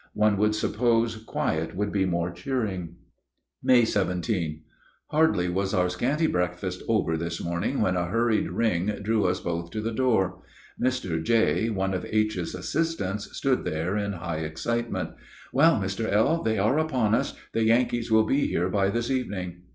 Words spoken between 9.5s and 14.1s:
to the door. Mr. J., one of H.'s assistants, stood there